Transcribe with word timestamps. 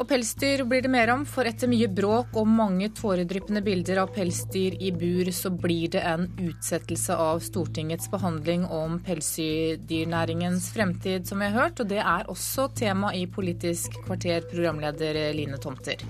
Og 0.00 0.08
pelsdyr 0.08 0.62
blir 0.64 0.80
det 0.84 0.90
mer 0.90 1.10
om, 1.12 1.26
for 1.28 1.44
etter 1.44 1.68
mye 1.68 1.88
bråk 1.92 2.32
og 2.40 2.48
mange 2.48 2.88
tåredryppende 2.96 3.60
bilder 3.64 4.00
av 4.02 4.14
pelsdyr 4.14 4.78
i 4.80 4.88
bur, 4.96 5.28
så 5.36 5.52
blir 5.52 5.92
det 5.92 6.00
en 6.08 6.24
utsettelse 6.40 7.16
av 7.20 7.42
Stortingets 7.44 8.08
behandling 8.12 8.64
om 8.72 8.96
pelsdyrnæringens 9.04 10.70
fremtid, 10.72 11.28
som 11.28 11.44
vi 11.44 11.50
har 11.50 11.66
hørt. 11.66 11.84
Og 11.84 11.92
det 11.92 12.00
er 12.00 12.32
også 12.32 12.70
tema 12.78 13.12
i 13.12 13.26
Politisk 13.28 14.00
kvarter, 14.06 14.48
programleder 14.48 15.20
Line 15.36 15.60
Tomter. 15.60 16.00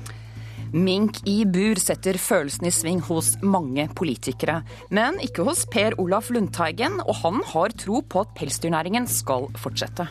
Mink 0.73 1.19
i 1.29 1.43
bur 1.45 1.77
setter 1.83 2.17
følelsene 2.17 2.71
i 2.71 2.73
sving 2.73 3.03
hos 3.05 3.35
mange 3.45 3.91
politikere, 3.99 4.63
men 4.95 5.19
ikke 5.21 5.45
hos 5.45 5.67
Per 5.69 5.99
Olaf 6.01 6.31
Lundteigen, 6.33 7.03
og 7.03 7.19
han 7.27 7.43
har 7.51 7.75
tro 7.77 8.01
på 8.01 8.23
at 8.25 8.33
pelsdyrnæringen 8.39 9.11
skal 9.11 9.51
fortsette. 9.61 10.09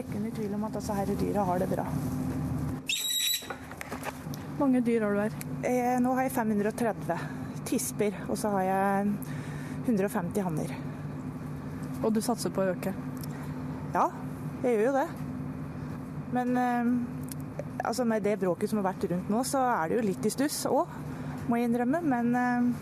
Sekund 0.00 0.26
i 0.26 0.32
tvil 0.32 0.54
om 0.56 0.64
at 0.64 0.76
disse 0.78 0.96
her 0.96 1.12
dyra 1.20 1.44
har 1.44 1.60
det 1.60 1.68
bra. 1.68 1.84
Hvor 4.56 4.66
mange 4.66 4.82
dyr 4.84 5.04
har 5.04 5.14
du 5.14 5.20
her? 5.20 5.36
Eh, 5.68 5.96
nå 6.00 6.12
har 6.16 6.26
jeg 6.26 6.34
530 6.36 7.24
tisper, 7.68 8.16
og 8.28 8.38
så 8.40 8.52
har 8.56 8.66
jeg 8.66 9.12
150 9.86 10.44
hanner. 10.44 10.72
Og 12.00 12.12
du 12.14 12.20
satser 12.24 12.52
på 12.52 12.64
å 12.64 12.72
øke? 12.72 12.92
Ja, 13.94 14.06
jeg 14.64 14.76
gjør 14.76 14.86
jo 14.86 14.96
det. 14.96 15.06
Men 16.36 16.56
eh, 16.60 16.92
altså 17.84 18.06
med 18.08 18.24
det 18.24 18.38
bråket 18.40 18.72
som 18.72 18.80
har 18.80 18.90
vært 18.92 19.08
rundt 19.10 19.32
nå, 19.32 19.44
så 19.48 19.64
er 19.74 19.90
det 19.90 20.00
jo 20.00 20.08
litt 20.08 20.28
i 20.28 20.32
stuss 20.32 20.62
òg, 20.70 20.96
må 21.48 21.60
jeg 21.60 21.70
innrømme. 21.70 22.00
Men 22.04 22.32
eh, 22.40 22.72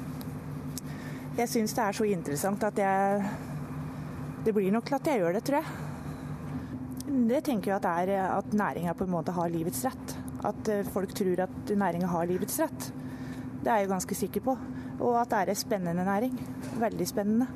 jeg 1.42 1.54
syns 1.54 1.74
det 1.74 1.84
er 1.86 1.98
så 1.98 2.08
interessant 2.10 2.66
at 2.66 2.78
jeg 2.82 3.28
Det 4.46 4.52
blir 4.54 4.70
nok 4.72 4.86
til 4.86 4.94
at 4.96 5.06
jeg 5.10 5.18
gjør 5.18 5.34
det, 5.34 5.42
tror 5.44 5.58
jeg. 5.58 5.87
Det 7.08 7.40
tenker 7.46 7.72
jeg 7.72 7.78
at 7.78 7.86
er 7.88 8.10
at 8.28 8.52
næringa 8.52 8.92
på 8.96 9.06
en 9.06 9.14
måte 9.14 9.32
har 9.32 9.48
livets 9.52 9.80
rett. 9.86 10.16
At 10.44 10.68
eh, 10.68 10.84
folk 10.92 11.14
tror 11.16 11.46
at 11.46 11.72
næringa 11.72 12.10
har 12.12 12.28
livets 12.28 12.58
rett. 12.60 12.90
Det 13.64 13.72
er 13.72 13.82
jeg 13.82 13.92
ganske 13.94 14.18
sikker 14.18 14.44
på. 14.44 14.58
Og 14.98 15.16
at 15.16 15.32
det 15.32 15.40
er 15.40 15.54
en 15.54 15.62
spennende 15.62 16.04
næring. 16.04 16.36
Veldig 16.76 17.08
spennende. 17.08 17.48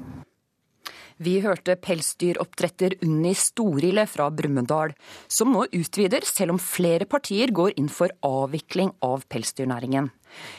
Vi 1.22 1.36
hørte 1.44 1.76
pelsdyroppdretter 1.78 2.96
Unni 3.04 3.34
Storile 3.38 4.06
fra 4.10 4.30
Brumunddal, 4.32 4.94
som 5.30 5.52
nå 5.54 5.66
utvider, 5.68 6.24
selv 6.26 6.56
om 6.56 6.58
flere 6.58 7.06
partier 7.06 7.52
går 7.54 7.76
inn 7.78 7.90
for 7.92 8.10
avvikling 8.26 8.90
av 9.04 9.26
pelsdyrnæringen. 9.30 10.08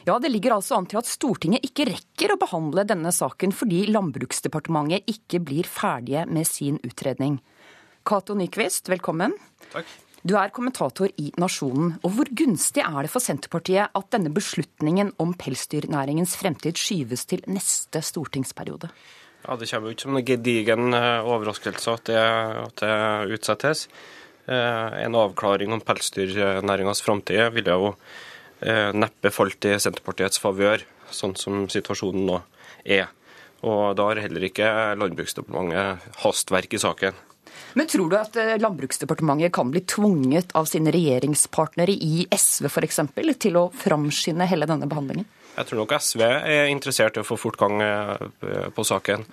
Ja, 0.06 0.20
Det 0.20 0.30
ligger 0.30 0.54
altså 0.54 0.78
an 0.78 0.86
til 0.86 1.02
at 1.02 1.10
Stortinget 1.10 1.66
ikke 1.66 1.90
rekker 1.90 2.36
å 2.36 2.40
behandle 2.40 2.86
denne 2.86 3.12
saken 3.12 3.52
fordi 3.52 3.88
Landbruksdepartementet 3.90 5.10
ikke 5.10 5.42
blir 5.42 5.66
ferdige 5.66 6.28
med 6.30 6.48
sin 6.48 6.78
utredning. 6.86 7.42
Cato 8.04 8.36
Nyquist, 8.36 8.90
velkommen. 8.92 9.32
Takk. 9.72 9.88
Du 10.24 10.36
er 10.40 10.52
kommentator 10.56 11.12
i 11.20 11.30
Nasjonen. 11.40 11.98
og 12.04 12.12
Hvor 12.16 12.30
gunstig 12.36 12.84
er 12.84 13.02
det 13.04 13.12
for 13.12 13.24
Senterpartiet 13.24 13.96
at 13.96 14.10
denne 14.12 14.32
beslutningen 14.32 15.14
om 15.20 15.34
pelsdyrnæringens 15.40 16.36
fremtid 16.40 16.80
skyves 16.80 17.26
til 17.26 17.44
neste 17.48 18.02
stortingsperiode? 18.04 18.92
Ja, 19.48 19.56
Det 19.56 19.70
kommer 19.70 19.88
jo 19.88 19.96
ikke 19.96 20.02
som 20.02 20.18
en 20.18 20.26
gedigen 20.26 20.94
eh, 20.94 21.24
overraskelse 21.24 21.92
at 21.92 22.04
det, 22.06 22.20
at 22.68 22.76
det 22.84 23.36
utsettes. 23.36 23.88
Eh, 24.48 25.04
en 25.04 25.16
avklaring 25.16 25.72
om 25.72 25.82
pelsdyrnæringas 25.82 27.04
framtid 27.04 27.52
ville 27.52 27.72
jo 27.72 27.96
eh, 28.62 28.92
neppe 28.92 29.32
falt 29.32 29.64
i 29.66 29.80
Senterpartiets 29.80 30.40
favør, 30.40 30.84
sånn 31.12 31.36
som 31.36 31.68
situasjonen 31.68 32.26
nå 32.28 32.42
er. 32.84 33.08
Og 33.64 33.96
da 33.96 34.08
har 34.08 34.24
heller 34.24 34.44
ikke 34.44 34.96
Landbruksdepartementet 35.00 36.20
hastverk 36.24 36.74
i 36.74 36.84
saken. 36.84 37.14
Men 37.74 37.90
tror 37.90 38.10
du 38.12 38.18
at 38.20 38.38
Landbruksdepartementet 38.62 39.54
kan 39.56 39.72
bli 39.74 39.82
tvunget 39.90 40.54
av 40.58 40.68
sine 40.70 40.94
regjeringspartnere 40.94 41.96
i 41.96 42.28
SV 42.30 42.70
f.eks. 42.70 43.00
til 43.42 43.58
å 43.58 43.70
framskynde 43.74 44.48
hele 44.50 44.70
denne 44.70 44.90
behandlingen? 44.90 45.26
Jeg 45.54 45.70
tror 45.70 45.84
nok 45.84 45.92
SV 46.00 46.22
er 46.26 46.72
interessert 46.72 47.18
i 47.18 47.22
å 47.22 47.28
få 47.28 47.38
fortgang 47.38 47.82
på 48.74 48.86
saken. 48.90 49.26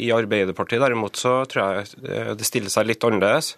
I 0.00 0.08
Arbeiderpartiet 0.16 0.80
derimot 0.80 1.20
så 1.20 1.42
tror 1.48 1.82
jeg 1.82 2.36
det 2.40 2.48
stiller 2.48 2.72
seg 2.72 2.88
litt 2.88 3.04
annerledes. 3.04 3.52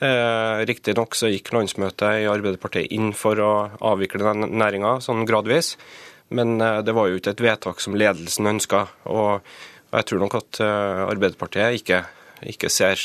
Riktignok 0.00 1.16
så 1.18 1.28
gikk 1.28 1.52
landsmøtet 1.52 2.22
i 2.22 2.28
Arbeiderpartiet 2.30 2.88
inn 2.96 3.12
for 3.12 3.36
å 3.44 3.50
avvikle 3.90 4.24
den 4.30 4.48
næringa 4.56 4.94
sånn 5.04 5.26
gradvis. 5.28 5.74
Men 6.32 6.56
det 6.56 6.96
var 6.96 7.10
jo 7.10 7.20
ikke 7.20 7.34
et 7.34 7.44
vedtak 7.44 7.84
som 7.84 7.98
ledelsen 8.00 8.48
ønska. 8.54 8.86
Og 9.12 9.44
jeg 9.92 10.08
tror 10.08 10.24
nok 10.24 10.38
at 10.40 10.62
Arbeiderpartiet 10.64 11.82
ikke, 11.82 12.00
ikke 12.48 12.70
ser, 12.72 13.00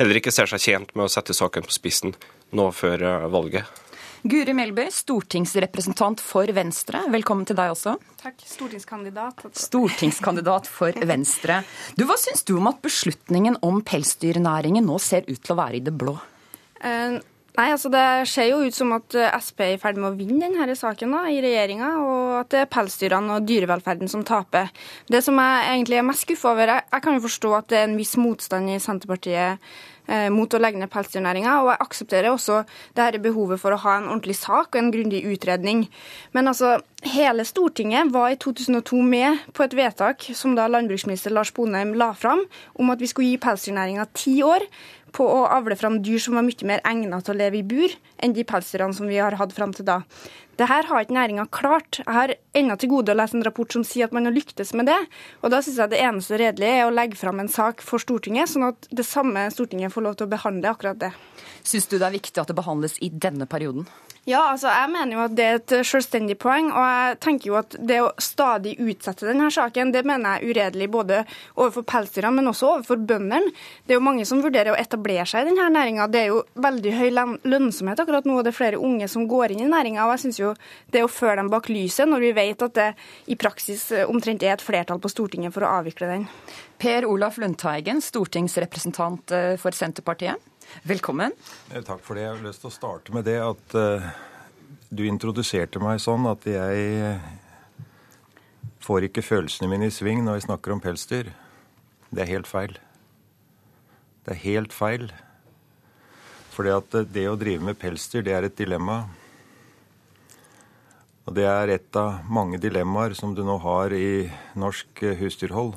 heller 0.00 0.20
ikke 0.20 0.34
ser 0.34 0.50
seg 0.50 0.62
tjent 0.62 0.94
med 0.96 1.06
å 1.06 1.12
sette 1.12 1.36
saken 1.36 1.66
på 1.66 1.74
spissen 1.74 2.16
nå 2.56 2.70
før 2.74 3.28
valget. 3.30 3.66
Guri 4.26 4.54
Melby, 4.56 4.88
stortingsrepresentant 4.90 6.18
for 6.24 6.50
Venstre. 6.56 7.04
Velkommen 7.12 7.46
til 7.46 7.54
deg 7.58 7.70
også. 7.70 7.92
Takk. 8.18 8.40
Stortingskandidat. 8.42 9.44
Stortingskandidat 9.54 10.66
for 10.66 10.96
Venstre. 11.12 11.60
Du, 11.94 12.02
Hva 12.08 12.16
syns 12.18 12.42
du 12.48 12.56
om 12.56 12.66
at 12.72 12.80
beslutningen 12.82 13.60
om 13.66 13.78
pelsdyrnæringen 13.86 14.88
nå 14.88 14.98
ser 15.02 15.28
ut 15.28 15.38
til 15.38 15.54
å 15.54 15.58
være 15.60 15.78
i 15.78 15.84
det 15.86 15.94
blå? 15.94 16.16
Eh, 16.82 17.20
nei, 17.56 17.70
altså 17.72 17.90
Det 17.92 18.04
ser 18.30 18.50
jo 18.50 18.62
ut 18.64 18.76
som 18.76 18.94
at 18.96 19.16
Sp 19.42 19.64
er 19.64 19.74
i 19.74 19.80
ferd 19.80 19.98
med 20.00 20.10
å 20.12 20.16
vinne 20.18 20.50
denne 20.52 20.76
saken 20.78 21.16
da, 21.16 21.24
i 21.32 21.40
regjeringa, 21.44 21.90
og 22.04 22.36
at 22.42 22.52
det 22.54 22.62
er 22.62 22.72
pelsdyrene 22.76 23.38
og 23.38 23.48
dyrevelferden 23.48 24.12
som 24.12 24.24
taper. 24.26 24.72
Det 25.08 25.22
som 25.24 25.38
jeg 25.40 25.68
egentlig 25.72 26.00
er 26.00 26.08
mest 26.08 26.26
skuffa 26.26 26.52
over, 26.52 26.76
jeg, 26.76 26.88
jeg 26.92 27.06
kan 27.06 27.18
jo 27.18 27.26
forstå 27.26 27.52
at 27.58 27.68
det 27.72 27.80
er 27.80 27.90
en 27.90 28.00
viss 28.00 28.16
motstand 28.20 28.72
i 28.72 28.80
Senterpartiet 28.82 29.68
mot 30.30 30.54
å 30.54 30.60
legge 30.60 30.80
ned 30.80 30.90
pelsdyrnæringa. 30.92 31.54
Og 31.62 31.72
jeg 31.72 31.82
aksepterer 31.82 32.30
også 32.30 32.62
det 32.96 33.06
her 33.06 33.18
behovet 33.22 33.60
for 33.62 33.74
å 33.74 33.80
ha 33.82 33.98
en 33.98 34.10
ordentlig 34.10 34.38
sak 34.38 34.74
og 34.74 34.80
en 34.80 34.92
grundig 34.94 35.24
utredning. 35.26 35.86
Men 36.36 36.52
altså, 36.52 36.76
hele 37.10 37.44
Stortinget 37.44 38.12
var 38.12 38.30
i 38.30 38.36
2002 38.36 39.00
med 39.02 39.38
på 39.52 39.64
et 39.64 39.74
vedtak 39.76 40.28
som 40.34 40.54
da 40.56 40.66
landbruksminister 40.70 41.32
Lars 41.34 41.52
Bonheim 41.54 41.94
la 41.98 42.12
fram, 42.14 42.44
om 42.74 42.92
at 42.92 43.02
vi 43.02 43.08
skulle 43.10 43.32
gi 43.32 43.40
pelsdyrnæringa 43.42 44.06
ti 44.16 44.38
år 44.44 44.66
på 45.16 45.24
å 45.24 45.44
avle 45.48 45.76
fram 45.78 46.00
dyr 46.04 46.20
som 46.20 46.36
var 46.36 46.44
mye 46.44 46.68
mer 46.68 46.82
egnet 46.88 47.24
til 47.24 47.34
å 47.34 47.38
leve 47.38 47.60
i 47.60 47.66
bur 47.66 47.92
enn 48.22 48.34
de 48.36 48.44
pelsdyrene 48.48 48.96
som 48.96 49.08
vi 49.08 49.20
har 49.22 49.36
hatt 49.40 49.54
fram 49.56 49.72
til 49.76 49.86
da. 49.88 50.02
Det 50.56 50.68
her 50.70 50.88
har 50.88 51.04
ikke 51.04 51.16
næringa 51.16 51.46
klart. 51.52 52.00
Jeg 52.00 52.16
har 52.16 52.32
ennå 52.56 52.76
til 52.80 52.90
gode 52.92 53.12
å 53.12 53.18
lese 53.18 53.36
en 53.36 53.44
rapport 53.44 53.72
som 53.72 53.84
sier 53.84 54.08
at 54.08 54.14
man 54.16 54.28
har 54.28 54.34
lyktes 54.36 54.72
med 54.76 54.88
det. 54.88 54.98
Og 55.44 55.52
da 55.52 55.60
syns 55.64 55.80
jeg 55.82 55.92
det 55.92 56.00
eneste 56.00 56.40
redelige 56.40 56.80
er 56.80 56.88
å 56.88 56.94
legge 56.94 57.18
fram 57.20 57.42
en 57.42 57.52
sak 57.52 57.84
for 57.84 58.00
Stortinget, 58.02 58.52
sånn 58.52 58.70
at 58.70 58.88
det 58.88 59.04
samme 59.04 59.46
Stortinget 59.52 59.92
får 59.92 60.06
lov 60.06 60.16
til 60.16 60.28
å 60.28 60.32
behandle 60.32 60.72
akkurat 60.72 61.00
det. 61.00 61.12
Syns 61.60 61.88
du 61.90 61.98
det 61.98 62.08
er 62.08 62.16
viktig 62.16 62.40
at 62.40 62.48
det 62.48 62.56
behandles 62.56 62.96
i 63.04 63.12
denne 63.12 63.48
perioden? 63.50 63.88
Ja, 64.26 64.40
altså 64.50 64.66
jeg 64.66 64.90
mener 64.90 65.14
jo 65.14 65.20
at 65.22 65.34
det 65.38 65.44
er 65.46 65.56
et 65.60 65.72
selvstendig 65.86 66.34
poeng, 66.42 66.72
og 66.74 66.82
jeg 66.82 67.18
tenker 67.22 67.46
jo 67.46 67.58
at 67.60 67.76
det 67.78 68.00
å 68.02 68.08
stadig 68.18 68.72
utsette 68.82 69.28
denne 69.28 69.52
saken, 69.54 69.92
det 69.94 70.02
mener 70.02 70.34
jeg 70.34 70.40
er 70.40 70.50
uredelig 70.50 70.88
både 70.90 71.20
overfor 71.54 71.84
pelsdyrene, 71.86 72.34
men 72.40 72.50
også 72.50 72.72
overfor 72.72 73.04
bøndene. 73.06 73.52
Det 73.86 73.94
er 73.94 74.00
jo 74.00 74.06
mange 74.08 74.26
som 74.26 74.42
vurderer 74.42 74.72
å 74.72 74.80
etablere 74.80 75.28
seg 75.30 75.44
i 75.44 75.52
denne 75.52 75.68
næringa. 75.76 76.08
Det 76.10 76.24
er 76.24 76.32
jo 76.32 76.40
veldig 76.58 76.94
høy 76.96 77.06
lønnsomhet 77.46 78.02
akkurat 78.02 78.26
nå, 78.26 78.40
og 78.40 78.42
det 78.42 78.50
er 78.50 78.58
flere 78.58 78.82
unge 78.82 79.06
som 79.12 79.28
går 79.30 79.54
inn 79.54 79.62
i 79.62 79.70
næringa. 79.70 80.08
Og 80.08 80.16
jeg 80.16 80.24
syns 80.24 80.42
jo 80.42 80.50
det 80.90 81.06
å 81.06 81.12
føre 81.20 81.38
dem 81.44 81.52
bak 81.54 81.70
lyset, 81.70 82.10
når 82.10 82.26
vi 82.26 82.32
vet 82.40 82.66
at 82.66 82.74
det 82.80 82.88
i 83.30 83.38
praksis 83.38 83.92
omtrent 84.08 84.42
er 84.42 84.56
et 84.56 84.66
flertall 84.66 84.98
på 84.98 85.12
Stortinget 85.14 85.54
for 85.54 85.62
å 85.62 85.70
avvikle 85.78 86.10
den. 86.10 86.26
Per 86.82 87.06
Olaf 87.06 87.38
Lundteigen, 87.38 88.02
stortingsrepresentant 88.02 89.38
for 89.62 89.78
Senterpartiet. 89.84 90.42
Velkommen. 90.86 91.34
Takk 91.72 92.02
for 92.04 92.16
det. 92.18 92.26
Jeg 92.26 92.34
har 92.34 92.46
lyst 92.46 92.62
til 92.64 92.70
å 92.70 92.74
starte 92.74 93.14
med 93.14 93.26
det 93.28 93.38
at 93.42 93.76
uh, 93.78 94.06
du 94.90 95.04
introduserte 95.06 95.82
meg 95.82 96.00
sånn 96.02 96.26
at 96.30 96.46
jeg 96.48 97.18
får 98.86 99.08
ikke 99.08 99.24
følelsene 99.26 99.70
mine 99.70 99.90
i 99.90 99.94
sving 99.94 100.22
når 100.24 100.38
jeg 100.38 100.46
snakker 100.48 100.74
om 100.74 100.82
pelsdyr. 100.82 101.32
Det 102.10 102.22
er 102.22 102.30
helt 102.30 102.50
feil. 102.50 102.76
Det 104.26 104.34
er 104.34 104.42
helt 104.44 104.74
feil. 104.74 105.08
Fordi 106.54 106.72
at 106.72 106.94
det 107.12 107.26
å 107.28 107.38
drive 107.38 107.66
med 107.66 107.78
pelsdyr, 107.78 108.24
det 108.26 108.36
er 108.36 108.46
et 108.46 108.58
dilemma. 108.58 109.02
Og 111.26 111.34
det 111.34 111.44
er 111.50 111.74
et 111.74 111.98
av 111.98 112.22
mange 112.30 112.60
dilemmaer 112.62 113.16
som 113.18 113.34
du 113.34 113.42
nå 113.44 113.58
har 113.64 113.92
i 113.94 114.30
norsk 114.54 115.02
husdyrhold. 115.18 115.74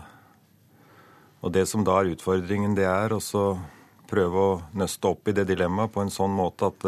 Og 1.41 1.53
det 1.55 1.65
som 1.71 1.83
da 1.87 1.97
er 1.99 2.13
utfordringen, 2.13 2.77
det 2.77 2.85
er 2.85 3.15
også 3.15 3.57
prøve 4.09 4.43
å 4.43 4.59
nøste 4.77 5.11
opp 5.11 5.29
i 5.29 5.35
det 5.37 5.45
dilemmaet 5.49 5.93
på 5.93 6.03
en 6.03 6.13
sånn 6.13 6.33
måte 6.35 6.71
at 6.71 6.85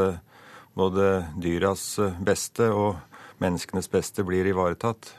både 0.78 1.08
dyras 1.42 1.86
beste 2.24 2.68
og 2.74 2.98
menneskenes 3.42 3.90
beste 3.92 4.26
blir 4.26 4.48
ivaretatt. 4.50 5.14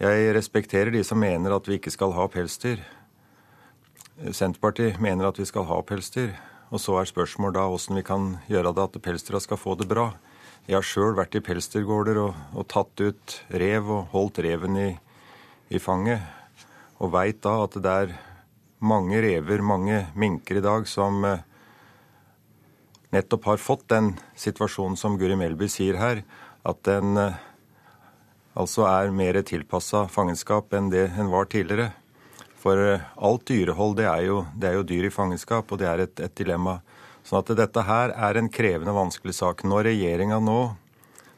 Jeg 0.00 0.34
respekterer 0.34 0.90
de 0.90 1.04
som 1.06 1.20
mener 1.22 1.54
at 1.54 1.68
vi 1.70 1.78
ikke 1.78 1.92
skal 1.94 2.14
ha 2.16 2.26
pelsdyr. 2.30 2.82
Senterpartiet 4.34 4.98
mener 5.02 5.28
at 5.28 5.38
vi 5.38 5.46
skal 5.46 5.66
ha 5.70 5.80
pelsdyr. 5.86 6.34
Og 6.74 6.82
så 6.82 6.96
er 6.98 7.06
spørsmålet 7.06 7.58
da 7.58 7.68
åssen 7.70 7.98
vi 7.98 8.06
kan 8.06 8.36
gjøre 8.50 8.72
det 8.74 8.86
at 8.88 9.02
pelsdyra 9.02 9.40
skal 9.42 9.60
få 9.60 9.76
det 9.78 9.86
bra. 9.90 10.08
Jeg 10.66 10.78
har 10.78 10.86
sjøl 10.86 11.14
vært 11.18 11.36
i 11.36 11.42
pelsdyrgårder 11.44 12.18
og, 12.22 12.38
og, 12.56 12.64
tatt 12.72 13.02
ut 13.04 13.34
rev 13.52 13.90
og 13.92 14.14
holdt 14.14 14.40
reven 14.46 14.78
i, 14.80 14.90
i 15.70 15.78
fanget. 15.78 16.22
og 16.98 17.10
veit 17.12 17.42
da 17.42 17.58
at 17.66 17.74
det 17.82 17.90
er 17.90 18.14
mange 18.78 19.20
rever, 19.22 19.62
mange 19.62 20.06
minker 20.14 20.58
i 20.58 20.64
dag, 20.64 20.86
som 20.88 21.24
eh, 21.24 21.42
nettopp 23.14 23.50
har 23.52 23.62
fått 23.62 23.88
den 23.92 24.14
situasjonen 24.36 24.96
som 24.98 25.18
Guri 25.18 25.36
Melby 25.38 25.68
sier 25.70 25.98
her, 26.00 26.22
at 26.64 26.80
den 26.88 27.18
eh, 27.20 27.36
altså 28.54 28.86
er 28.88 29.14
mer 29.14 29.40
tilpassa 29.46 30.06
fangenskap 30.10 30.74
enn 30.74 30.90
det 30.92 31.10
en 31.18 31.32
var 31.32 31.50
tidligere. 31.52 31.92
For 32.60 32.80
eh, 32.80 33.04
alt 33.16 33.46
dyrehold 33.50 33.98
det 34.00 34.08
er, 34.08 34.24
jo, 34.28 34.44
det 34.56 34.70
er 34.70 34.78
jo 34.78 34.88
dyr 34.88 35.08
i 35.08 35.14
fangenskap, 35.14 35.70
og 35.70 35.80
det 35.82 35.90
er 35.90 36.06
et, 36.06 36.24
et 36.28 36.36
dilemma. 36.40 36.80
Sånn 37.24 37.40
at 37.40 37.54
dette 37.56 37.84
her 37.86 38.12
er 38.12 38.36
en 38.36 38.50
krevende 38.52 38.92
vanskelig 38.96 39.36
sak. 39.38 39.64
Når 39.64 39.88
regjeringa 39.90 40.40
nå 40.44 40.58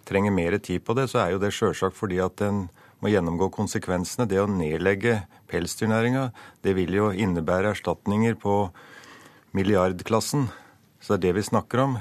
trenger 0.06 0.34
mer 0.34 0.58
tid 0.58 0.84
på 0.86 0.94
det, 0.98 1.08
så 1.10 1.24
er 1.24 1.34
jo 1.34 1.42
det 1.42 1.52
sjølsagt 1.54 1.98
fordi 1.98 2.18
at 2.22 2.42
en 2.46 2.66
må 3.06 3.12
gjennomgå 3.14 3.52
konsekvensene. 3.54 4.26
Det 4.26 4.40
å 4.42 4.50
nedlegge 4.50 5.20
pelsdyrnæringa, 5.50 6.32
det 6.66 6.74
vil 6.74 6.90
jo 6.96 7.12
innebære 7.14 7.70
erstatninger 7.76 8.34
på 8.42 8.72
milliardklassen. 9.54 10.48
Så 10.98 11.14
det 11.14 11.18
er 11.20 11.24
det 11.28 11.36
vi 11.38 11.46
snakker 11.46 11.84
om. 11.84 11.98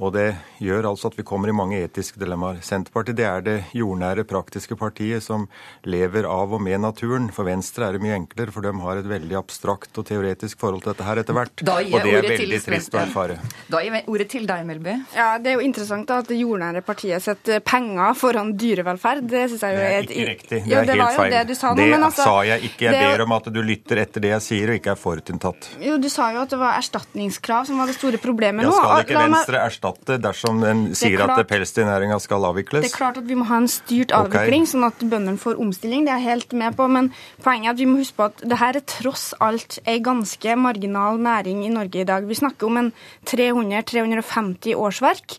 Og 0.00 0.14
det 0.14 0.32
gjør 0.62 0.88
altså 0.88 1.10
at 1.10 1.18
vi 1.18 1.24
kommer 1.26 1.50
i 1.50 1.54
mange 1.54 1.76
etiske 1.84 2.18
dilemmaer. 2.20 2.62
Senterpartiet 2.64 3.18
det 3.18 3.26
er 3.28 3.42
det 3.44 3.56
jordnære, 3.76 4.24
praktiske 4.24 4.76
partiet 4.78 5.22
som 5.22 5.44
lever 5.84 6.24
av 6.26 6.54
og 6.56 6.62
med 6.64 6.80
naturen. 6.80 7.28
For 7.34 7.46
Venstre 7.46 7.86
er 7.86 7.98
det 7.98 8.02
mye 8.02 8.16
enklere, 8.16 8.54
for 8.54 8.64
de 8.64 8.72
har 8.72 9.02
et 9.02 9.08
veldig 9.10 9.36
abstrakt 9.38 10.00
og 10.00 10.06
teoretisk 10.08 10.62
forhold 10.62 10.82
til 10.82 10.94
dette 10.94 11.06
her 11.06 11.20
etter 11.20 11.36
hvert. 11.36 11.52
Og 11.62 11.92
det 11.92 12.14
er 12.16 12.26
veldig 12.26 12.60
trist 12.64 12.96
å 12.96 13.02
erfare. 13.02 13.36
Da 13.68 13.82
gir 13.84 13.98
jeg 13.98 14.08
ordet 14.14 14.28
til 14.32 14.48
deg, 14.48 14.64
Melby. 14.70 14.96
Ja, 15.14 15.28
Det 15.42 15.52
er 15.52 15.60
jo 15.60 15.66
interessant 15.66 16.08
da, 16.08 16.22
at 16.24 16.30
det 16.32 16.40
jordnære 16.40 16.82
partiet 16.86 17.22
setter 17.22 17.60
penger 17.60 18.16
foran 18.16 18.54
dyrevelferd. 18.56 19.28
Det 19.28 19.44
syns 19.52 19.66
jeg 19.68 19.76
jo 19.76 19.84
er 19.84 19.98
et 20.00 20.08
Det 20.08 20.16
er 20.16 20.22
ikke 20.22 20.32
riktig. 20.32 20.62
Det 20.64 20.78
er 20.78 20.88
jo, 20.88 21.02
helt 21.02 21.20
feil. 21.20 21.36
Det, 21.52 21.58
sa, 21.58 21.74
nå, 21.76 21.82
det 21.82 22.00
altså, 22.00 22.26
sa 22.26 22.34
jeg 22.48 22.72
ikke. 22.72 22.88
Jeg 22.88 23.12
ber 23.12 23.26
om 23.26 23.36
at 23.36 23.52
du 23.52 23.60
lytter 23.60 24.02
etter 24.06 24.24
det 24.24 24.34
jeg 24.34 24.46
sier, 24.48 24.72
og 24.72 24.80
ikke 24.80 24.96
er 24.96 25.00
forutinntatt. 25.04 25.70
Jo, 25.84 26.00
du 26.00 26.08
sa 26.12 26.32
jo 26.34 26.42
at 26.46 26.56
det 26.56 26.58
var 26.62 26.80
erstatningskrav 26.80 27.68
som 27.68 27.78
var 27.82 27.92
det 27.92 27.98
store 28.00 28.18
problemet 28.22 28.66
nå. 28.66 28.72
Ja, 28.72 28.82
skal 28.82 29.06
ikke 29.06 29.24
Venstre 29.28 29.62
erstatte 29.62 29.81
erstatte 29.82 30.18
dersom 30.22 30.62
en 30.64 30.82
sier 30.94 31.18
klart, 31.18 31.38
at 31.42 31.48
pelsdyrnæringa 31.50 32.18
skal 32.22 32.44
avvikles? 32.44 32.84
Det 32.84 32.92
er 32.92 32.96
klart 32.96 33.18
at 33.18 33.26
vi 33.26 33.34
må 33.34 33.46
ha 33.48 33.58
en 33.62 33.68
styrt 33.68 34.12
avvikling, 34.14 34.62
okay. 34.62 34.70
sånn 34.70 34.86
at 34.86 35.02
bøndene 35.02 35.38
får 35.38 35.58
omstilling. 35.58 36.06
Det 36.06 36.14
er 36.14 36.22
jeg 36.22 36.28
helt 36.30 36.52
med 36.52 36.76
på. 36.78 36.88
Men 36.88 37.10
poenget 37.42 37.72
er 37.72 37.74
at 37.74 37.82
vi 37.82 37.88
må 37.90 37.98
huske 38.02 38.16
på 38.16 38.28
at 38.30 38.44
det 38.46 38.60
her 38.60 38.78
er 38.78 38.86
tross 38.86 39.32
alt 39.40 39.78
ei 39.86 39.98
ganske 40.02 40.56
marginal 40.56 41.20
næring 41.22 41.64
i 41.66 41.72
Norge 41.72 42.02
i 42.02 42.08
dag. 42.08 42.26
Vi 42.28 42.38
snakker 42.38 42.70
om 42.70 42.80
en 42.84 42.92
300-350 43.26 44.74
årsverk. 44.78 45.38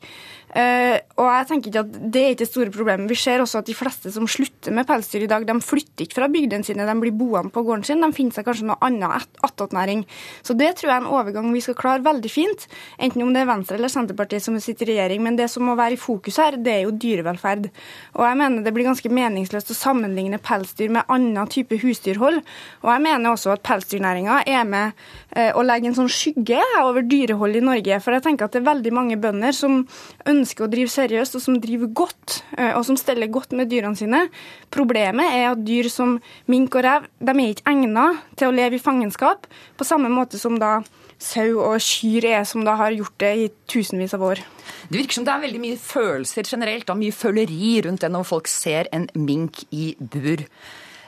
Uh, 0.53 0.99
og 1.17 1.25
jeg 1.25 1.45
tenker 1.49 1.71
ikke 1.71 1.81
at 1.81 1.93
Det 2.13 2.21
er 2.21 2.33
ikke 2.33 2.43
det 2.43 2.47
store 2.51 2.71
problemet. 2.73 3.09
Vi 3.09 3.17
ser 3.17 3.41
også 3.41 3.63
at 3.63 3.69
de 3.69 3.73
fleste 3.73 4.11
som 4.13 4.27
slutter 4.29 4.73
med 4.75 4.85
pelsdyr 4.85 5.25
i 5.25 5.29
dag, 5.29 5.45
de 5.49 5.55
flytter 5.65 6.05
ikke 6.05 6.19
fra 6.19 6.27
bygdene 6.29 6.65
sine, 6.67 6.85
de 6.85 6.93
blir 7.01 7.15
boende 7.17 7.49
på 7.53 7.63
gården 7.65 7.85
sin. 7.87 8.03
De 8.03 8.09
finner 8.13 8.35
seg 8.35 8.45
kanskje 8.45 8.67
noe 8.69 8.77
annet 8.85 9.25
attåtnæring. 9.45 10.03
Så 10.45 10.53
det 10.57 10.75
tror 10.77 10.91
jeg 10.91 10.95
er 10.95 11.01
en 11.01 11.09
overgang 11.09 11.49
vi 11.53 11.63
skal 11.65 11.77
klare 11.79 12.05
veldig 12.05 12.29
fint. 12.29 12.67
Enten 13.01 13.25
om 13.25 13.33
det 13.33 13.41
er 13.41 13.49
Venstre 13.49 13.79
eller 13.79 13.89
Senterpartiet 13.89 14.45
som 14.45 14.59
sitter 14.61 14.91
i 14.91 14.97
regjering. 14.99 15.23
Men 15.25 15.39
det 15.39 15.49
som 15.49 15.65
må 15.65 15.73
være 15.79 15.97
i 15.97 16.01
fokus 16.01 16.37
her, 16.41 16.59
det 16.61 16.75
er 16.75 16.85
jo 16.85 16.93
dyrevelferd. 17.01 17.71
Og 18.19 18.25
jeg 18.27 18.39
mener 18.43 18.65
det 18.65 18.75
blir 18.77 18.89
ganske 18.91 19.13
meningsløst 19.13 19.73
å 19.73 19.79
sammenligne 19.79 20.37
pelsdyr 20.37 20.93
med 20.93 21.09
annen 21.09 21.49
type 21.49 21.81
husdyrhold. 21.81 22.43
Og 22.85 22.91
jeg 22.93 23.05
mener 23.07 23.33
også 23.33 23.55
at 23.55 23.65
pelsdyrnæringa 23.65 24.43
er 24.45 24.69
med 24.69 24.93
uh, 25.33 25.49
å 25.57 25.65
legge 25.65 25.89
en 25.89 25.97
sånn 25.97 26.13
skygge 26.13 26.61
over 26.83 27.01
dyrehold 27.09 27.57
i 27.57 27.65
Norge. 27.65 28.01
For 28.05 28.13
jeg 28.13 28.27
tenker 28.29 28.45
at 28.45 28.53
det 28.53 28.61
er 28.61 28.69
veldig 28.69 28.93
mange 29.01 29.17
bønder 29.17 29.57
som 29.57 29.81
ønsker 30.29 30.42
ønsker 30.43 30.65
å 30.65 30.71
drive 30.71 30.91
seriøst, 30.91 31.37
og 31.37 31.43
som 31.43 31.59
driver 31.63 31.89
godt, 32.03 32.41
eh, 32.57 32.73
og 32.77 32.83
som 32.87 32.99
steller 32.99 33.31
godt 33.31 33.55
med 33.55 33.71
dyrene 33.71 33.97
sine. 33.97 34.27
Problemet 34.73 35.33
er 35.33 35.51
at 35.53 35.63
dyr 35.65 35.89
som 35.89 36.19
mink 36.51 36.75
og 36.75 36.83
rev 36.85 37.07
de 37.19 37.31
er 37.33 37.53
ikke 37.53 37.71
egnet 37.71 38.21
til 38.35 38.49
å 38.49 38.55
leve 38.55 38.77
i 38.77 38.83
fangenskap, 38.83 39.47
på 39.77 39.87
samme 39.87 40.11
måte 40.11 40.39
som 40.39 40.59
da 40.59 40.81
sau 41.23 41.59
og 41.63 41.79
kyr 41.79 42.25
er, 42.27 42.43
som 42.43 42.65
da 42.67 42.75
har 42.79 42.95
gjort 42.95 43.17
det 43.23 43.33
i 43.39 43.49
tusenvis 43.71 44.15
av 44.17 44.25
år. 44.27 44.41
Det 44.89 44.99
virker 44.99 45.19
som 45.19 45.27
det 45.27 45.33
er 45.33 45.43
veldig 45.45 45.61
mye 45.63 45.79
følelser 45.79 46.47
generelt, 46.47 46.89
og 46.89 46.99
mye 46.99 47.15
føleri 47.15 47.75
rundt 47.85 48.03
det 48.03 48.11
når 48.11 48.27
folk 48.27 48.49
ser 48.51 48.89
en 48.91 49.07
mink 49.15 49.63
i 49.71 49.93
bur. 49.99 50.43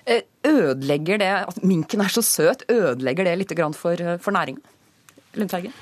Eh, 0.05 0.21
ødelegger 0.45 1.19
det 1.19 1.33
at 1.41 1.63
minken 1.65 2.03
er 2.05 2.13
så 2.13 2.21
søt, 2.21 2.63
ødelegger 2.69 3.25
det 3.25 3.37
litt 3.39 3.75
for, 3.75 3.93
eh, 3.93 4.17
for 4.17 4.31
næringa? 4.31 4.61
Lundteigen? 5.35 5.73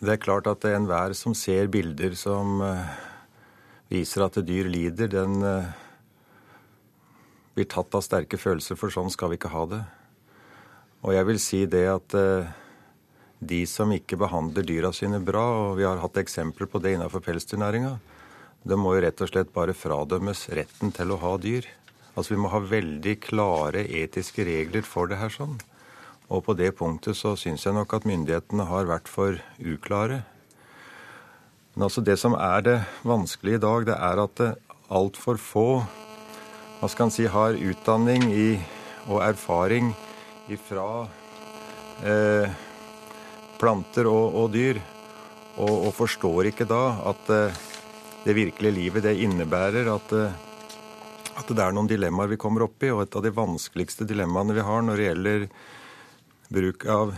Det 0.00 0.14
er 0.14 0.20
klart 0.22 0.46
at 0.48 0.64
enhver 0.64 1.12
som 1.12 1.34
ser 1.36 1.66
bilder 1.68 2.14
som 2.16 2.62
uh, 2.64 2.88
viser 3.92 4.24
at 4.24 4.38
dyr 4.48 4.70
lider, 4.72 5.10
den 5.12 5.42
uh, 5.44 5.66
blir 7.52 7.68
tatt 7.68 7.92
av 7.92 8.00
sterke 8.06 8.40
følelser, 8.40 8.78
for 8.80 8.88
sånn 8.94 9.12
skal 9.12 9.28
vi 9.28 9.36
ikke 9.36 9.52
ha 9.52 9.66
det. 9.68 9.82
Og 11.04 11.12
jeg 11.12 11.28
vil 11.28 11.40
si 11.44 11.60
det 11.68 11.84
at 11.92 12.16
uh, 12.16 12.48
de 13.44 13.60
som 13.68 13.92
ikke 13.92 14.16
behandler 14.20 14.64
dyra 14.64 14.88
sine 14.96 15.20
bra, 15.20 15.44
og 15.66 15.76
vi 15.76 15.84
har 15.84 16.00
hatt 16.00 16.16
eksempler 16.24 16.72
på 16.72 16.80
det 16.80 16.94
innenfor 16.96 17.20
pelsdyrnæringa, 17.26 17.98
det 18.64 18.80
må 18.80 18.94
jo 18.96 19.04
rett 19.04 19.20
og 19.20 19.28
slett 19.28 19.52
bare 19.52 19.76
fradømmes 19.76 20.46
retten 20.56 20.96
til 20.96 21.12
å 21.12 21.20
ha 21.20 21.34
dyr. 21.40 21.68
Altså 22.14 22.32
Vi 22.32 22.40
må 22.40 22.48
ha 22.52 22.64
veldig 22.64 23.18
klare 23.20 23.84
etiske 23.84 24.48
regler 24.48 24.84
for 24.84 25.12
det 25.12 25.20
her 25.20 25.32
sånn. 25.32 25.60
Og 26.30 26.44
på 26.46 26.54
det 26.54 26.72
punktet 26.78 27.18
så 27.18 27.34
syns 27.38 27.66
jeg 27.66 27.74
nok 27.74 27.96
at 27.96 28.06
myndighetene 28.06 28.68
har 28.70 28.86
vært 28.86 29.10
for 29.10 29.40
uklare. 29.58 30.22
Men 31.74 31.86
altså 31.88 32.02
det 32.06 32.18
som 32.22 32.36
er 32.38 32.62
det 32.66 32.76
vanskelige 33.06 33.58
i 33.58 33.62
dag, 33.64 33.86
det 33.88 33.96
er 33.96 34.22
at 34.24 34.44
altfor 34.90 35.40
få 35.42 35.66
hva 36.80 36.88
skal 36.88 37.10
en 37.10 37.12
si, 37.12 37.26
har 37.28 37.58
utdanning 37.58 38.30
i, 38.32 38.54
og 39.10 39.20
erfaring 39.24 39.90
fra 40.64 40.86
eh, 42.06 42.52
planter 43.60 44.08
og, 44.10 44.36
og 44.40 44.54
dyr. 44.54 44.80
Og, 45.60 45.72
og, 45.72 45.90
forstår 45.92 46.48
ikke 46.50 46.66
da 46.68 46.84
at 47.10 47.32
eh, 47.34 47.58
det 48.24 48.36
virkelige 48.38 48.76
livet 48.76 49.04
det 49.04 49.18
innebærer 49.20 49.90
at, 49.92 50.14
eh, 50.16 50.38
at 51.36 51.52
det 51.52 51.64
er 51.64 51.76
noen 51.76 51.90
dilemmaer 51.90 52.32
vi 52.32 52.40
kommer 52.40 52.64
opp 52.64 52.80
i. 52.86 52.92
Og 52.94 53.04
et 53.04 53.18
av 53.18 53.26
de 53.26 53.34
vanskeligste 53.34 54.08
dilemmaene 54.08 54.56
vi 54.56 54.64
har 54.64 54.86
når 54.86 54.96
det 54.96 55.08
gjelder 55.10 55.46
bruk 56.50 56.84
av, 56.90 57.14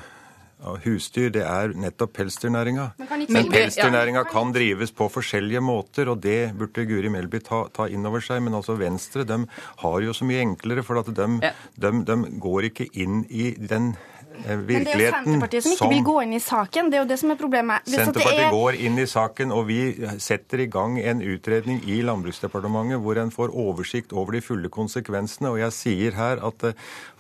av 0.63 0.79
husdyr, 0.85 1.31
det 1.35 1.43
er 1.49 1.75
nettopp 1.79 2.15
pelsdyrnæringa. 2.19 2.87
Men 3.33 3.51
pelsdyrnæringa 3.51 4.25
kan 4.31 4.53
drives 4.55 4.95
på 4.95 5.09
forskjellige 5.13 5.63
måter, 5.65 6.13
og 6.13 6.23
det 6.23 6.53
burde 6.59 6.87
Guri 6.89 7.11
Melby 7.13 7.43
ta, 7.45 7.65
ta 7.75 7.89
inn 7.91 8.07
over 8.09 8.25
seg. 8.25 8.45
Men 8.45 8.61
altså 8.61 8.79
Venstre 8.81 9.27
de 9.29 9.43
har 9.83 10.07
jo 10.07 10.15
så 10.17 10.29
mye 10.29 10.45
enklere, 10.45 10.85
for 10.87 11.01
at 11.03 11.11
de, 11.17 11.29
de, 11.77 11.93
de 12.13 12.19
går 12.43 12.71
ikke 12.71 12.91
inn 12.93 13.25
i 13.31 13.53
den 13.57 13.95
Men 14.43 14.65
det 14.69 14.95
er 14.95 15.01
jo 15.01 15.11
Senterpartiet 15.13 15.67
som 15.67 15.75
ikke 15.77 15.91
vil 15.93 16.05
gå 16.07 16.17
inn 16.25 16.35
i 16.37 16.43
saken. 16.43 16.91
Det 16.91 16.99
er 16.99 17.05
jo 17.05 17.09
det 17.11 17.19
som 17.21 17.33
er 17.35 17.39
problemet. 17.41 17.87
Hvis 17.87 18.01
Senterpartiet 18.01 18.45
er... 18.47 18.55
går 18.55 18.79
inn 18.89 18.99
i 18.99 19.07
saken, 19.09 19.55
og 19.55 19.67
vi 19.69 19.81
setter 20.23 20.65
i 20.65 20.69
gang 20.73 20.99
en 21.01 21.23
utredning 21.25 21.83
i 21.89 22.01
Landbruksdepartementet 22.07 23.03
hvor 23.03 23.21
en 23.23 23.33
får 23.35 23.55
oversikt 23.65 24.15
over 24.17 24.37
de 24.37 24.43
fulle 24.45 24.71
konsekvensene. 24.73 25.53
Og 25.53 25.61
jeg 25.63 25.77
sier 25.77 26.19
her 26.19 26.43
at, 26.45 26.67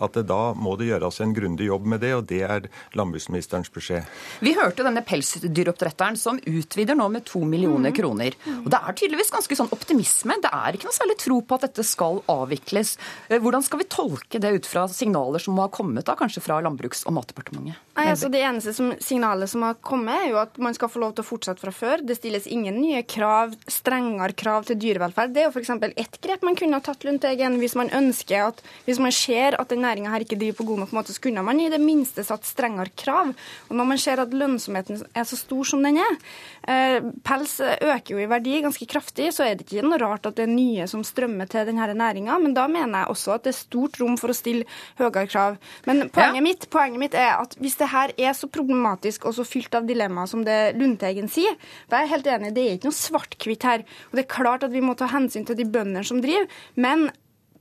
at 0.03 0.21
da 0.29 0.41
må 0.59 0.77
det 0.81 0.91
gjøres 0.91 1.21
en 1.25 1.35
grundig 1.37 1.69
jobb 1.69 1.89
med 1.95 2.03
det, 2.05 2.15
og 2.19 2.27
det 2.31 2.43
er 2.47 2.69
landbruksministerens 2.99 3.73
beskjed. 3.73 4.09
Vi 4.43 4.55
hørte 4.59 4.87
denne 4.87 5.05
pelsdyroppdretteren 5.07 6.19
som 6.21 6.41
utvider 6.41 6.99
nå 6.99 7.09
med 7.13 7.27
to 7.29 7.43
millioner 7.47 7.93
mm. 7.93 7.97
kroner. 7.99 8.39
Og 8.63 8.71
det 8.73 8.81
er 8.81 8.99
tydeligvis 8.99 9.33
ganske 9.35 9.59
sånn 9.59 9.73
optimisme. 9.75 10.39
Det 10.43 10.53
er 10.53 10.79
ikke 10.79 10.89
noe 10.89 10.97
særlig 10.97 11.19
tro 11.23 11.41
på 11.45 11.59
at 11.59 11.69
dette 11.69 11.87
skal 11.87 12.23
avvikles. 12.33 12.97
Eh, 13.29 13.41
hvordan 13.43 13.65
skal 13.67 13.83
vi 13.83 13.89
tolke 13.93 14.41
det 14.43 14.55
ut 14.57 14.69
fra 14.69 14.87
signaler 14.91 15.43
som 15.43 15.57
må 15.57 15.67
ha 15.67 15.73
kommet 15.73 16.07
da, 16.09 16.17
kanskje 16.19 16.45
fra 16.45 16.61
landbruks 16.65 17.02
og 17.07 17.17
matdepartementet? 17.17 17.79
Nei, 17.93 18.07
altså 18.09 18.31
Det 18.33 18.41
eneste 18.41 18.73
som, 18.73 18.93
signalet 19.05 19.51
som 19.53 19.65
har 19.67 19.77
kommet, 19.85 20.15
er 20.17 20.31
jo 20.31 20.39
at 20.41 20.57
man 20.63 20.73
skal 20.77 20.89
få 20.89 21.03
lov 21.03 21.13
til 21.17 21.25
å 21.25 21.29
fortsette 21.29 21.61
fra 21.61 21.73
før. 21.75 22.01
Det 22.07 22.17
stilles 22.17 22.47
ingen 22.49 22.79
nye 22.81 23.03
krav, 23.05 23.53
strengere 23.69 24.33
krav 24.39 24.65
til 24.69 24.79
dyrevelferd. 24.81 25.35
Det 25.35 25.43
er 25.43 25.49
jo 25.49 25.53
f.eks. 25.53 25.73
ett 26.01 26.17
grep 26.25 26.47
man 26.47 26.57
kunne 26.57 26.79
ha 26.79 26.85
tatt 26.85 27.05
Lundteigen 27.05 27.59
hvis 27.61 27.77
man 27.79 27.93
ønsker 27.93 28.47
at, 28.49 28.63
hvis 28.87 29.01
man 29.03 29.13
ser 29.13 29.59
at 29.61 29.73
den 29.73 29.85
næringa 29.85 30.13
her 30.15 30.25
ikke 30.25 30.39
driver 30.41 30.63
på 30.63 30.69
god 30.71 30.85
nok 30.85 30.95
måte, 30.97 31.13
så 31.13 31.25
kunne 31.27 31.45
man 31.45 31.61
i 31.61 31.69
det 31.73 31.83
minste 31.83 32.25
satt 32.25 32.49
strengere 32.49 32.95
krav. 32.97 33.35
Og 33.69 33.77
når 33.77 33.91
man 33.93 34.01
ser 34.01 34.23
at 34.23 34.33
lønnsomheten 34.33 35.05
er 35.13 35.29
så 35.29 35.39
stor 35.41 35.69
som 35.69 35.85
den 35.85 36.01
er, 36.01 36.19
eh, 36.65 36.99
pels 37.27 37.59
øker 37.61 38.15
jo 38.15 38.23
i 38.23 38.29
verdi 38.31 38.63
ganske 38.65 38.89
kraftig, 38.89 39.33
så 39.37 39.47
er 39.47 39.59
det 39.59 39.67
ikke 39.67 39.85
noe 39.85 40.01
rart 40.01 40.27
at 40.31 40.39
det 40.39 40.47
er 40.47 40.55
nye 40.55 40.89
som 40.89 41.05
strømmer 41.05 41.51
til 41.51 41.69
denne 41.69 41.93
næringa. 41.93 42.41
Men 42.41 42.57
da 42.57 42.67
mener 42.71 43.05
jeg 43.05 43.13
også 43.15 43.37
at 43.37 43.45
det 43.45 43.53
er 43.53 43.61
stort 43.61 44.01
rom 44.01 44.17
for 44.21 44.33
å 44.33 44.37
stille 44.37 44.65
høyere 45.01 45.29
krav. 45.29 45.61
Men 45.85 46.09
poenget 46.09 46.41
ja. 46.41 46.47
mitt, 46.49 46.69
poenget 46.73 46.92
mitt 47.01 47.17
er 47.19 47.39
at 47.41 47.57
hvis 47.63 47.79
det 47.81 47.91
her 47.93 48.13
er 48.17 48.37
så 48.37 48.49
problematisk 48.53 49.27
og 49.29 49.37
så 49.37 49.47
fylt 49.47 49.75
av 49.79 49.89
dilemmaer 49.89 50.31
som 50.31 50.45
det 50.47 50.77
Lundteigen 50.79 51.31
sier, 51.33 51.57
da 51.89 51.99
er 51.99 52.07
jeg 52.07 52.15
helt 52.17 52.31
enig, 52.35 52.55
det 52.57 52.67
er 52.67 52.79
ikke 52.79 52.91
noe 52.91 53.01
svart-hvitt 53.01 53.67
her. 53.69 53.85
Og 54.11 54.19
Det 54.19 54.25
er 54.25 54.35
klart 54.37 54.67
at 54.67 54.75
vi 54.75 54.85
må 54.85 54.97
ta 54.99 55.11
hensyn 55.13 55.47
til 55.49 55.59
de 55.59 55.69
bøndene 55.69 56.05
som 56.07 56.23
driver, 56.25 56.49
men 56.77 57.11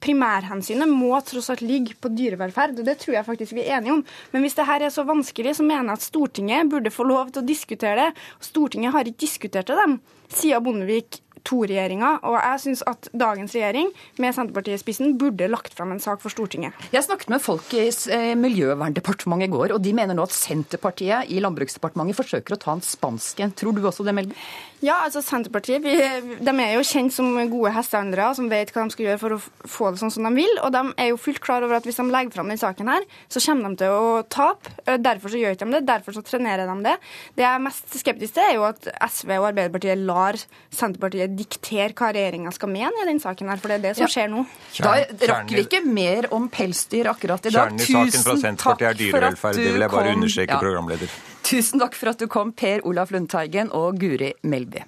primærhensynet 0.02 0.90
må 0.90 1.14
tross 1.26 1.52
alt 1.54 1.62
ligge 1.62 1.96
på 2.02 2.10
dyrevelferd, 2.14 2.80
og 2.82 2.88
det 2.88 2.98
tror 3.02 3.20
jeg 3.20 3.28
faktisk 3.28 3.54
vi 3.58 3.66
er 3.68 3.78
enige 3.78 4.00
om. 4.00 4.06
Men 4.34 4.46
hvis 4.46 4.58
det 4.58 4.66
her 4.66 4.86
er 4.86 4.94
så 4.94 5.06
vanskelig, 5.06 5.56
så 5.60 5.66
mener 5.66 5.94
jeg 5.94 6.00
at 6.00 6.08
Stortinget 6.08 6.72
burde 6.72 6.94
få 6.94 7.06
lov 7.06 7.30
til 7.30 7.44
å 7.44 7.48
diskutere 7.48 8.08
det. 8.08 8.24
Stortinget 8.42 8.96
har 8.96 9.06
ikke 9.06 9.26
diskutert 9.28 9.70
det, 9.70 9.78
dem, 9.78 10.00
siden 10.34 10.66
Bondevik 10.66 11.22
to-regjeringa. 11.48 12.14
Og 12.28 12.38
jeg 12.38 12.64
syns 12.66 12.84
at 12.90 13.10
dagens 13.14 13.56
regjering, 13.58 13.92
med 14.22 14.36
Senterpartiet 14.36 14.80
i 14.80 14.82
spissen, 14.82 15.16
burde 15.20 15.50
lagt 15.52 15.76
fram 15.78 15.94
en 15.94 16.02
sak 16.04 16.24
for 16.24 16.34
Stortinget. 16.34 16.76
Jeg 16.94 17.06
snakket 17.06 17.32
med 17.34 17.44
folk 17.44 17.74
i 17.78 17.88
eh, 17.88 18.34
Miljøverndepartementet 18.40 19.50
i 19.50 19.54
går, 19.54 19.76
og 19.76 19.84
de 19.84 19.96
mener 19.98 20.18
nå 20.18 20.26
at 20.28 20.36
Senterpartiet 20.36 21.32
i 21.32 21.40
Landbruksdepartementet 21.44 22.20
forsøker 22.20 22.58
å 22.58 22.62
ta 22.62 22.76
en 22.76 22.86
spansk 22.86 23.42
en. 23.46 23.56
Tror 23.58 23.76
du 23.78 23.82
også 23.86 24.06
det, 24.08 24.16
Melby? 24.18 24.38
Ja, 24.82 25.04
altså 25.06 25.22
Senterpartiet 25.22 25.84
vi, 25.86 25.94
de 26.42 26.52
er 26.52 26.72
jo 26.74 26.86
kjent 26.86 27.14
som 27.14 27.36
gode 27.52 27.70
hestehandlere 27.76 28.32
som 28.38 28.48
vet 28.50 28.72
hva 28.74 28.88
de 28.88 28.96
skal 28.96 29.06
gjøre 29.06 29.22
for 29.22 29.36
å 29.36 29.42
få 29.70 29.92
det 29.94 30.02
sånn 30.02 30.14
som 30.14 30.26
de 30.26 30.32
vil. 30.40 30.54
Og 30.66 30.74
de 30.74 30.82
er 30.98 31.12
jo 31.12 31.20
fullt 31.22 31.42
klar 31.44 31.62
over 31.66 31.78
at 31.78 31.86
hvis 31.86 32.00
de 32.02 32.08
legger 32.10 32.34
fram 32.34 32.50
denne 32.50 32.62
saken 32.62 32.90
her, 32.90 33.06
så 33.30 33.44
kommer 33.46 33.70
de 33.70 33.84
til 33.84 33.94
å 33.94 34.24
tape. 34.26 34.74
Derfor 35.02 35.34
så 35.34 35.42
gjør 35.42 35.60
de 35.60 35.70
det, 35.76 35.84
derfor 35.86 36.18
så 36.18 36.26
trenerer 36.26 36.66
de 36.66 36.78
det. 36.88 36.96
Det 37.38 37.46
jeg 37.46 37.52
er 37.52 37.66
mest 37.68 37.98
skeptisk 38.02 38.38
til, 38.38 38.48
er 38.48 38.58
jo 38.58 38.66
at 38.72 38.90
SV 39.06 39.36
og 39.38 39.52
Arbeiderpartiet 39.52 40.02
lar 40.02 40.40
Senterpartiet 40.74 41.31
diktere 41.38 41.92
hva 41.98 42.12
regjeringa 42.16 42.54
skal 42.56 42.72
mene 42.72 43.04
i 43.04 43.08
den 43.10 43.22
saken 43.24 43.52
her, 43.52 43.62
for 43.62 43.72
det 43.72 43.80
er 43.80 43.84
det 43.88 43.96
som 43.98 44.06
ja. 44.06 44.12
skjer 44.16 44.32
nå. 44.32 44.46
Da 44.80 44.94
rakk 45.34 45.52
vi 45.56 45.66
ikke 45.66 45.84
mer 45.88 46.30
om 46.36 46.48
pelsdyr 46.52 47.12
akkurat 47.12 47.46
i 47.46 47.54
dag. 47.54 47.74
Kjernen 47.74 47.84
i 47.84 47.90
saken 47.90 48.26
fra 48.28 48.38
Senterpartiet 48.46 48.90
er 48.92 49.02
dyrevelferd, 49.02 49.60
det 49.60 49.76
vil 49.76 49.86
jeg 49.88 49.96
bare 49.98 50.16
understreke, 50.16 50.56
ja. 50.56 50.64
programleder. 50.64 51.20
Tusen 51.52 51.84
takk 51.84 51.98
for 51.98 52.14
at 52.14 52.22
du 52.22 52.30
kom, 52.32 52.56
Per 52.56 52.86
Olaf 52.88 53.14
Lundteigen 53.16 53.72
og 53.76 54.00
Guri 54.02 54.34
Melby. 54.48 54.86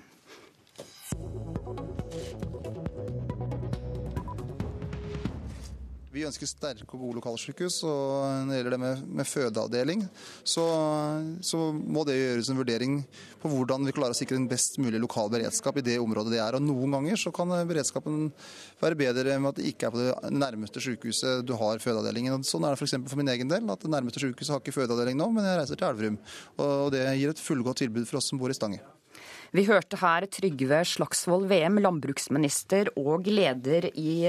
Vi 6.24 6.30
ønsker 6.30 6.48
sterke 6.48 6.96
og 6.96 7.02
gode 7.02 7.18
lokalsykehus. 7.18 7.82
og 7.84 8.46
Når 8.48 8.48
det 8.48 8.58
gjelder 8.58 8.74
det 8.74 8.80
med, 8.80 9.00
med 9.20 9.28
fødeavdeling, 9.28 10.06
så, 10.48 10.64
så, 11.44 11.60
må 11.76 12.06
det 12.08 12.16
gjøres 12.16 12.52
en 12.54 12.62
vurdering 12.62 12.94
på 13.42 13.52
hvordan 13.52 13.84
vi 13.84 13.96
klarer 13.98 14.16
å 14.16 14.18
sikre 14.18 14.40
en 14.40 14.48
best 14.48 14.80
mulig 14.80 15.02
lokal 15.04 15.28
beredskap 15.34 15.82
i 15.82 15.84
det 15.84 15.98
området 16.00 16.32
det 16.32 16.40
er. 16.40 16.56
Og 16.56 16.64
Noen 16.64 16.96
ganger 16.96 17.20
så 17.20 17.34
kan 17.36 17.52
beredskapen 17.68 18.32
være 18.80 19.00
bedre 19.04 19.36
med 19.36 19.52
at 19.52 19.60
det 19.60 19.68
ikke 19.74 19.90
er 19.90 19.96
på 19.98 20.00
det 20.00 20.32
nærmeste 20.32 20.86
sykehuset 20.88 21.44
du 21.44 21.58
har 21.60 21.84
fødeavdelingen. 21.84 22.40
Og 22.40 22.48
sånn 22.48 22.64
er 22.64 22.72
det 22.72 22.80
f.eks. 22.80 22.96
For, 23.02 23.12
for 23.18 23.26
min 23.26 23.36
egen 23.36 23.52
del. 23.52 23.68
at 23.68 23.84
Det 23.84 23.92
nærmeste 23.92 24.24
sykehuset 24.24 24.56
har 24.56 24.64
ikke 24.64 24.78
fødeavdeling 24.80 25.20
nå, 25.20 25.28
men 25.36 25.52
jeg 25.52 25.60
reiser 25.60 25.84
til 25.84 25.92
Elverum. 25.92 26.20
Og 26.56 26.90
det 26.96 27.04
gir 27.20 27.36
et 27.36 27.48
fullgodt 27.52 27.84
tilbud 27.84 28.08
for 28.08 28.24
oss 28.24 28.32
som 28.32 28.40
bor 28.40 28.54
i 28.54 28.56
Stange. 28.56 28.80
Vi 29.54 29.68
hørte 29.68 30.00
her 30.00 30.24
Trygve 30.32 30.86
Slagsvold 30.88 31.52
VM, 31.52 31.84
landbruksminister 31.84 32.96
og 32.98 33.28
leder 33.28 33.92
i 33.92 34.22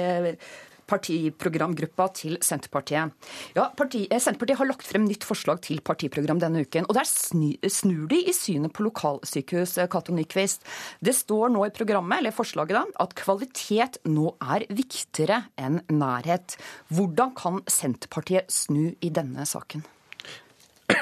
partiprogramgruppa 0.90 2.08
til 2.16 2.38
Senterpartiet. 2.44 3.12
Ja, 3.56 3.68
parti, 3.76 4.06
eh, 4.10 4.20
Senterpartiet 4.20 4.58
har 4.58 4.70
lagt 4.70 4.86
frem 4.86 5.06
nytt 5.08 5.24
forslag 5.24 5.60
til 5.62 5.80
partiprogram 5.80 6.40
denne 6.40 6.64
uken. 6.64 6.86
og 6.88 6.94
Der 6.94 7.04
snur 7.04 8.08
de 8.08 8.20
i 8.28 8.32
synet 8.32 8.72
på 8.72 8.84
lokalsykehus, 8.84 9.78
eh, 9.78 9.86
Cato 9.86 10.12
Nyquist. 10.12 10.62
Det 11.02 11.14
står 11.14 11.52
nå 11.52 11.66
i 11.66 11.70
programmet, 11.70 12.18
eller 12.18 12.30
forslaget 12.30 12.74
da, 12.74 12.84
at 13.00 13.14
kvalitet 13.14 13.98
nå 14.04 14.36
er 14.40 14.66
viktigere 14.68 15.44
enn 15.58 15.80
nærhet. 15.88 16.56
Hvordan 16.90 17.34
kan 17.34 17.60
Senterpartiet 17.66 18.50
snu 18.50 18.94
i 19.00 19.10
denne 19.10 19.44
saken? 19.44 19.84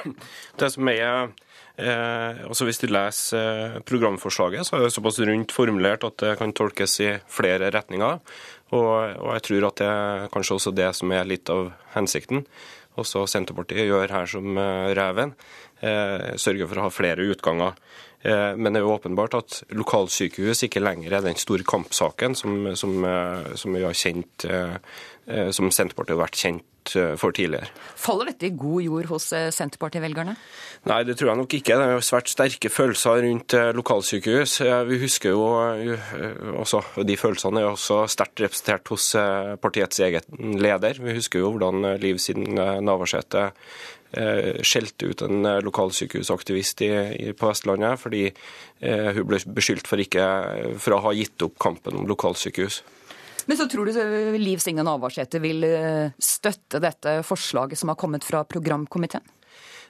Det 0.61 0.71
som 0.75 0.93
er 0.93 1.33
Eh, 1.73 2.43
altså 2.45 2.67
Hvis 2.69 2.83
du 2.83 2.91
leser 2.93 3.39
eh, 3.39 3.79
programforslaget, 3.89 4.67
så 4.69 4.77
er 4.77 4.85
det 4.85 4.93
såpass 4.93 5.21
rundt 5.25 5.55
formulert 5.57 6.05
at 6.05 6.19
det 6.21 6.35
kan 6.39 6.53
tolkes 6.53 6.99
i 7.01 7.15
flere 7.33 7.71
retninger. 7.73 8.21
Og, 8.73 8.93
og 9.17 9.31
jeg 9.37 9.45
tror 9.49 9.69
at 9.69 9.81
det 9.81 9.89
er 9.89 10.29
kanskje 10.33 10.59
også 10.59 10.75
det 10.77 10.91
som 10.97 11.13
er 11.17 11.29
litt 11.29 11.49
av 11.53 11.73
hensikten. 11.97 12.45
Også 13.01 13.25
Senterpartiet 13.31 13.89
gjør 13.89 14.13
her 14.13 14.29
som 14.29 14.59
eh, 14.61 14.93
reven. 14.99 15.33
Eh, 15.81 16.35
sørger 16.39 16.69
for 16.69 16.79
å 16.79 16.87
ha 16.87 16.93
flere 16.93 17.25
utganger. 17.33 17.79
Eh, 18.23 18.53
men 18.55 18.71
det 18.71 18.83
er 18.83 18.87
jo 18.87 18.93
åpenbart 18.93 19.39
at 19.41 19.63
lokalsykehus 19.73 20.67
ikke 20.69 20.85
lenger 20.85 21.17
er 21.17 21.25
den 21.25 21.41
store 21.41 21.65
kampsaken 21.67 22.37
som, 22.39 22.69
som, 22.79 22.99
eh, 23.09 23.49
som 23.59 23.73
vi 23.75 23.87
har 23.87 23.97
kjent, 23.97 24.47
som 25.55 25.69
Senterpartiet 25.71 26.17
har 26.17 26.25
vært 26.25 26.39
kjent 26.39 26.67
for 27.21 27.35
tidligere. 27.37 27.69
Faller 28.01 28.33
dette 28.33 28.49
i 28.49 28.55
god 28.59 28.83
jord 28.83 29.09
hos 29.13 29.29
Senterparti-velgerne? 29.31 30.35
Nei, 30.91 30.99
det 31.07 31.15
tror 31.19 31.31
jeg 31.31 31.41
nok 31.43 31.57
ikke. 31.59 31.79
Det 31.79 31.87
er 31.93 32.05
svært 32.05 32.33
sterke 32.33 32.73
følelser 32.73 33.23
rundt 33.23 33.55
lokalsykehus. 33.79 34.57
Vi 34.89 34.99
husker 35.05 35.37
jo 35.37 35.47
også, 36.59 36.83
De 37.07 37.17
følelsene 37.17 37.63
er 37.63 37.71
også 37.71 38.03
sterkt 38.11 38.43
representert 38.43 38.91
hos 38.91 39.13
partiets 39.63 40.03
egen 40.03 40.59
leder. 40.59 40.99
Vi 40.99 41.17
husker 41.21 41.45
jo 41.45 41.55
hvordan 41.55 41.95
Liv 42.03 42.19
siden 42.23 42.59
Navarsete 42.59 43.53
Eh, 44.13 44.59
skjelte 44.61 45.09
ut 45.09 45.23
en 45.25 45.47
eh, 45.49 45.63
lokalsykehusaktivist 45.65 46.83
i, 46.85 46.89
i, 47.17 47.31
på 47.33 47.49
Vestlandet 47.49 47.97
fordi 47.97 48.27
eh, 48.29 49.07
hun 49.17 49.25
ble 49.25 49.39
beskyldt 49.57 49.89
for, 49.89 50.03
ikke, 50.05 50.27
for 50.77 50.99
å 50.99 51.05
ha 51.07 51.13
gitt 51.17 51.41
opp 51.47 51.57
kampen 51.63 51.97
om 51.97 52.05
lokalsykehus. 52.11 52.83
Men 53.47 53.59
så 53.59 53.69
tror 53.71 53.89
du 53.89 54.39
Liv 54.39 54.63
Signe 54.63 54.85
Navarsete 54.87 55.41
vil 55.43 55.65
støtte 56.23 56.79
dette 56.83 57.21
forslaget 57.27 57.81
som 57.81 57.91
har 57.93 57.99
kommet 58.01 58.25
fra 58.25 58.45
programkomiteen? 58.49 59.25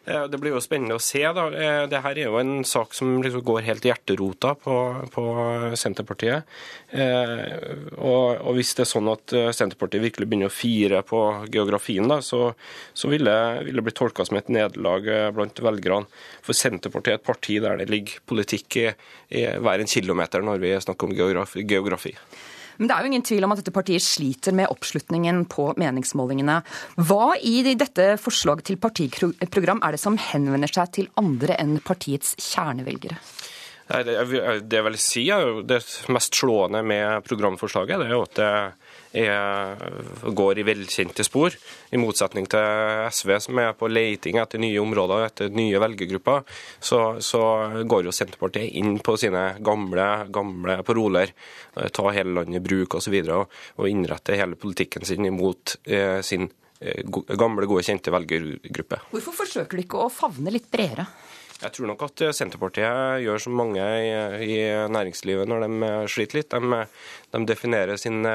Det 0.02 0.38
blir 0.40 0.50
jo 0.50 0.60
spennende 0.60 0.96
å 0.98 1.02
se. 1.02 1.20
da. 1.22 1.44
Eh, 1.54 1.84
det 1.86 2.00
her 2.02 2.18
er 2.18 2.26
jo 2.26 2.38
en 2.40 2.64
sak 2.66 2.94
som 2.94 3.20
liksom 3.22 3.44
går 3.46 3.62
helt 3.68 3.84
i 3.86 3.90
hjerterota 3.92 4.56
på, 4.58 4.74
på 5.14 5.24
Senterpartiet. 5.78 6.48
Eh, 6.90 7.44
og, 7.94 8.40
og, 8.42 8.50
hvis 8.56 8.74
det 8.74 8.82
er 8.82 8.90
sånn 8.90 9.10
at 9.12 9.34
eh, 9.38 9.52
Senterpartiet 9.54 10.02
virkelig 10.02 10.26
begynner 10.26 10.50
å 10.50 10.54
fire 10.54 11.04
på 11.06 11.20
geografien, 11.54 12.10
da, 12.10 12.18
så, 12.18 12.50
så 12.98 13.12
vil, 13.12 13.30
det, 13.30 13.38
vil 13.68 13.78
det 13.78 13.84
bli 13.86 13.94
tolka 13.94 14.26
som 14.26 14.40
et 14.40 14.50
nederlag 14.50 15.06
blant 15.36 15.62
velgerne. 15.62 16.10
For 16.42 16.58
Senterpartiet 16.58 17.14
er 17.14 17.20
et 17.20 17.28
parti 17.28 17.60
der 17.62 17.78
det 17.78 17.86
ligger 17.92 18.26
politikk 18.26 18.80
i, 18.82 18.88
i 19.38 19.46
hver 19.62 19.84
en 19.84 19.92
kilometer 19.92 20.42
når 20.42 20.66
vi 20.66 20.74
snakker 20.82 21.12
om 21.12 21.14
geografi. 21.14 21.62
geografi. 21.62 22.16
Men 22.78 22.88
det 22.88 22.94
er 22.96 23.04
jo 23.04 23.12
ingen 23.12 23.26
tvil 23.26 23.46
om 23.46 23.54
at 23.54 23.62
dette 23.62 23.74
partiet 23.74 24.04
sliter 24.04 24.56
med 24.56 24.70
oppslutningen 24.72 25.44
på 25.52 25.70
meningsmålingene. 25.80 26.60
Hva 27.08 27.32
i 27.38 27.60
dette 27.76 28.14
forslaget 28.20 28.70
til 28.70 28.80
partiprogram 28.82 29.82
er 29.84 29.96
det 29.96 30.02
som 30.02 30.18
henvender 30.20 30.72
seg 30.72 30.94
til 30.98 31.10
andre 31.20 31.58
enn 31.60 31.78
partiets 31.84 32.36
kjernevelgere? 32.40 33.18
Det, 33.92 34.14
jeg 34.14 34.84
vil 34.86 34.96
si 35.00 35.26
er 35.34 35.42
jo 35.44 35.62
det 35.68 35.82
mest 36.14 36.38
slående 36.38 36.80
med 36.86 37.26
programforslaget, 37.26 37.98
det 38.00 38.08
er 38.08 38.14
jo 38.14 38.22
at 38.24 38.38
det 38.38 38.52
er, 39.12 39.82
går 40.32 40.60
i 40.60 40.64
velkjente 40.66 41.24
spor. 41.26 41.54
I 41.92 42.00
motsetning 42.00 42.46
til 42.50 43.08
SV, 43.12 43.34
som 43.44 43.60
er 43.62 43.74
på 43.78 43.90
leiting 43.90 44.38
etter 44.40 44.62
nye 44.62 44.80
områder, 44.82 45.26
etter 45.26 45.52
nye 45.52 45.80
velgergrupper, 45.82 46.46
så, 46.80 47.02
så 47.24 47.42
går 47.88 48.08
jo 48.08 48.14
Senterpartiet 48.16 48.72
inn 48.80 48.96
på 49.04 49.16
sine 49.20 49.44
gamle, 49.64 50.08
gamle 50.32 50.80
paroler. 50.86 51.34
Ta 51.74 52.08
hele 52.14 52.36
landet 52.38 52.60
i 52.60 52.64
bruk 52.64 52.98
osv. 52.98 53.18
Og, 53.22 53.28
så 53.28 53.38
og, 53.42 53.60
og 53.82 53.90
innrette 53.90 54.38
hele 54.38 54.58
politikken 54.58 55.06
sin 55.08 55.28
imot 55.28 55.76
eh, 55.84 56.20
sin 56.24 56.48
eh, 56.80 57.02
gamle, 57.06 57.68
gode, 57.68 57.84
kjente 57.86 58.12
velgergruppe. 58.14 59.02
Hvorfor 59.12 59.42
forsøker 59.44 59.78
du 59.78 59.84
ikke 59.84 60.02
å 60.06 60.12
favne 60.12 60.52
litt 60.54 60.70
bredere? 60.72 61.06
Jeg 61.62 61.74
tror 61.76 61.88
nok 61.92 62.02
at 62.08 62.22
eh, 62.26 62.32
Senterpartiet 62.34 63.22
gjør 63.22 63.42
som 63.44 63.54
mange 63.54 63.82
i, 63.82 64.08
i 64.46 64.56
næringslivet 64.90 65.50
når 65.50 65.64
de 65.64 65.88
eh, 65.88 65.98
sliter 66.10 66.40
litt. 66.40 66.56
De, 66.56 66.80
de 67.36 67.42
definerer 67.48 68.00
sine, 68.00 68.32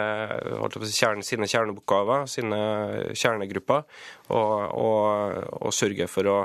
kjerne, 0.85 1.25
sine 1.27 1.49
kjerneoppgaver, 1.49 2.27
sine 2.31 2.59
kjernegrupper, 3.11 3.83
og, 4.31 4.53
og, 4.79 5.41
og 5.59 5.75
sørger 5.75 6.11
for 6.11 6.31
å, 6.31 6.37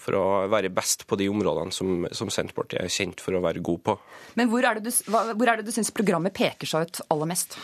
for 0.00 0.16
å, 0.16 0.24
være 0.52 0.72
best 0.74 1.06
på 1.10 1.18
de 1.20 1.28
områdene 1.32 1.76
som, 1.76 2.08
som, 2.16 2.32
Senterpartiet 2.32 2.86
er 2.86 2.94
kjent 2.94 3.20
for 3.20 3.36
å 3.36 3.44
være 3.44 3.64
god 3.64 3.84
på. 3.90 3.98
Men 4.40 4.52
hvor 4.52 4.64
er 4.64 4.80
det 4.80 4.88
du, 4.88 5.44
det 5.44 5.68
du 5.68 5.74
syns 5.74 5.92
programmet 5.94 6.36
peker 6.36 6.68
seg 6.68 6.88
ut 6.88 7.04
aller 7.12 7.32
mest? 7.34 7.58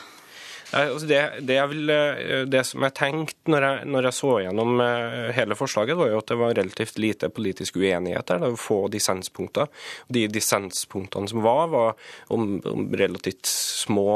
Altså 0.74 1.06
det, 1.06 1.20
det, 1.46 1.58
vil, 1.70 1.90
eh, 1.94 2.40
det, 2.50 2.62
som 2.66 2.82
jeg 2.82 2.94
tenkte 2.98 3.52
når 3.52 3.64
jeg, 3.66 3.88
når 3.92 4.08
jeg, 4.08 4.16
så 4.18 4.30
gjennom 4.42 4.80
eh, 4.82 5.28
hele 5.36 5.54
forslaget, 5.58 5.98
var 5.98 6.10
jo 6.10 6.18
at 6.18 6.30
det 6.32 6.38
var 6.40 6.54
relativt 6.58 6.98
lite 6.98 7.30
politisk 7.30 7.78
uenighet 7.78 8.26
der. 8.26 8.40
Det 8.42 8.50
var 8.50 8.58
få 8.58 8.78
dissenspunkter. 8.90 9.70
De 10.10 10.24
dissenspunktene 10.32 11.30
som 11.30 11.44
var, 11.46 11.70
var 11.70 12.08
om, 12.34 12.56
om 12.66 12.88
relativt 12.98 13.46
små, 13.46 14.08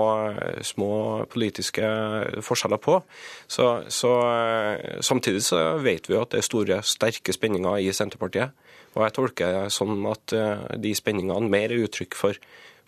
små, 0.67 0.91
politiske 1.31 1.87
forskjeller 2.43 2.83
på. 2.83 2.99
Så, 3.47 3.69
så, 3.87 4.15
eh, 4.33 4.99
samtidig 5.07 5.45
så 5.47 5.63
vet 5.79 6.11
vi 6.11 6.19
jo 6.19 6.25
at 6.25 6.35
det 6.35 6.43
er 6.43 6.49
store, 6.49 6.81
sterke 6.83 7.37
spenninger 7.37 7.79
i 7.79 7.95
Senterpartiet. 7.95 8.57
Og 8.97 9.05
jeg 9.07 9.15
tolker 9.15 9.55
det 9.55 9.71
sånn 9.71 10.03
at 10.11 10.33
de 10.83 10.91
spenningene 10.99 11.47
mer 11.47 11.71
er 11.71 11.85
uttrykk 11.85 12.17
for 12.19 12.39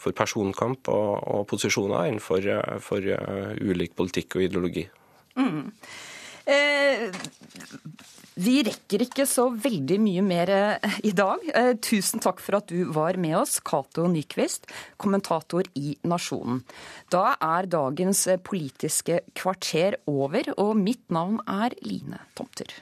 for 0.02 0.16
personkamp 0.16 0.90
og, 0.92 1.12
og 1.22 1.44
posisjoner 1.50 2.10
enn 2.10 2.18
for, 2.22 2.44
for 2.82 3.06
uh, 3.14 3.52
ulik 3.62 3.94
politikk 3.98 4.38
og 4.38 4.48
ideologi. 4.48 4.88
Mm. 5.38 5.70
Eh, 6.44 7.12
vi 8.42 8.54
rekker 8.66 9.04
ikke 9.04 9.26
så 9.28 9.44
veldig 9.52 9.98
mye 10.02 10.22
mer 10.26 10.50
eh, 10.50 10.96
i 11.06 11.12
dag. 11.14 11.42
Eh, 11.54 11.72
tusen 11.84 12.22
takk 12.22 12.42
for 12.42 12.58
at 12.58 12.72
du 12.72 12.88
var 12.94 13.18
med 13.20 13.36
oss, 13.38 13.58
Cato 13.62 14.08
Nyquist, 14.10 14.66
kommentator 14.96 15.68
i 15.78 15.94
Nasjonen. 16.08 16.62
Da 17.12 17.36
er 17.38 17.70
dagens 17.70 18.26
Politiske 18.42 19.20
kvarter 19.38 20.00
over, 20.10 20.54
og 20.56 20.74
mitt 20.80 21.04
navn 21.14 21.38
er 21.46 21.76
Line 21.86 22.24
Tomter. 22.38 22.72